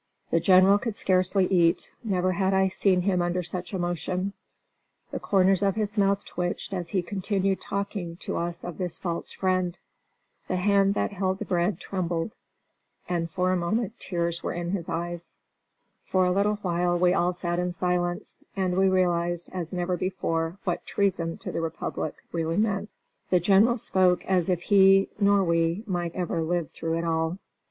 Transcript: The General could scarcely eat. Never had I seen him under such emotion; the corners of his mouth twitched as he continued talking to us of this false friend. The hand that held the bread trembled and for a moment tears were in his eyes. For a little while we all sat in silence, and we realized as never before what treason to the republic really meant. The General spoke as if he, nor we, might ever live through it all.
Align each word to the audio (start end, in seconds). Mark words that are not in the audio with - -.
The 0.31 0.39
General 0.39 0.79
could 0.79 0.95
scarcely 0.95 1.45
eat. 1.45 1.91
Never 2.03 2.31
had 2.31 2.55
I 2.55 2.69
seen 2.69 3.01
him 3.01 3.21
under 3.21 3.43
such 3.43 3.71
emotion; 3.71 4.33
the 5.11 5.19
corners 5.19 5.61
of 5.61 5.75
his 5.75 5.95
mouth 5.95 6.25
twitched 6.25 6.73
as 6.73 6.89
he 6.89 7.03
continued 7.03 7.61
talking 7.61 8.15
to 8.21 8.35
us 8.37 8.63
of 8.65 8.79
this 8.79 8.97
false 8.97 9.31
friend. 9.31 9.77
The 10.47 10.55
hand 10.55 10.95
that 10.95 11.11
held 11.11 11.37
the 11.37 11.45
bread 11.45 11.79
trembled 11.79 12.35
and 13.07 13.29
for 13.29 13.51
a 13.51 13.55
moment 13.55 13.99
tears 13.99 14.41
were 14.41 14.53
in 14.53 14.71
his 14.71 14.89
eyes. 14.89 15.37
For 16.01 16.25
a 16.25 16.31
little 16.31 16.55
while 16.63 16.97
we 16.97 17.13
all 17.13 17.31
sat 17.31 17.59
in 17.59 17.71
silence, 17.71 18.43
and 18.55 18.75
we 18.77 18.89
realized 18.89 19.51
as 19.53 19.71
never 19.71 19.97
before 19.97 20.57
what 20.63 20.83
treason 20.87 21.37
to 21.37 21.51
the 21.51 21.61
republic 21.61 22.15
really 22.31 22.57
meant. 22.57 22.89
The 23.29 23.39
General 23.39 23.77
spoke 23.77 24.25
as 24.25 24.49
if 24.49 24.63
he, 24.63 25.09
nor 25.19 25.43
we, 25.43 25.83
might 25.85 26.15
ever 26.15 26.41
live 26.41 26.71
through 26.71 26.97
it 26.97 27.03
all. 27.03 27.37